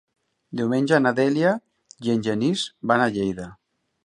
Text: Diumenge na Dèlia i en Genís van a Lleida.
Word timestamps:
Diumenge 0.61 0.99
na 1.05 1.11
Dèlia 1.19 1.51
i 2.09 2.15
en 2.15 2.27
Genís 2.29 2.65
van 2.93 3.05
a 3.05 3.09
Lleida. 3.19 3.51